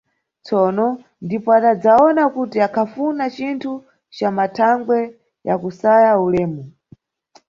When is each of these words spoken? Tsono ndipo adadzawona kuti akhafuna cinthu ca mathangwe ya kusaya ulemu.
Tsono 0.45 0.87
ndipo 1.25 1.49
adadzawona 1.57 2.23
kuti 2.35 2.57
akhafuna 2.67 3.23
cinthu 3.35 3.71
ca 4.15 4.27
mathangwe 4.37 4.99
ya 5.47 5.55
kusaya 5.61 6.11
ulemu. 6.25 6.61